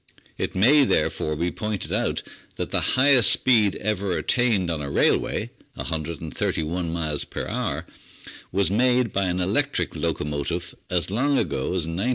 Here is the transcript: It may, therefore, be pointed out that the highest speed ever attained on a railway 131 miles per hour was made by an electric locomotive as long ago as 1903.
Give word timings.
It 0.35 0.55
may, 0.55 0.83
therefore, 0.83 1.35
be 1.35 1.51
pointed 1.51 1.91
out 1.93 2.23
that 2.55 2.71
the 2.71 2.81
highest 2.97 3.31
speed 3.31 3.75
ever 3.75 4.17
attained 4.17 4.71
on 4.71 4.81
a 4.81 4.89
railway 4.89 5.51
131 5.75 6.91
miles 6.91 7.23
per 7.23 7.45
hour 7.47 7.85
was 8.51 8.71
made 8.71 9.13
by 9.13 9.25
an 9.25 9.39
electric 9.39 9.95
locomotive 9.95 10.73
as 10.89 11.11
long 11.11 11.37
ago 11.37 11.67
as 11.75 11.85
1903. 11.85 12.09